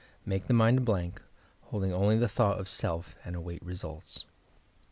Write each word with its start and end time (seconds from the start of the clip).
Make 0.25 0.47
the 0.47 0.53
mind 0.55 0.79
a 0.79 0.81
blank, 0.81 1.21
holding 1.65 1.93
only 1.93 2.17
the 2.17 2.27
thought 2.27 2.59
of 2.59 2.67
Self, 2.67 3.13
and 3.23 3.35
await 3.35 3.61
results. 3.63 4.25